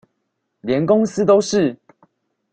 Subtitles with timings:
[0.63, 1.77] 連公司都是？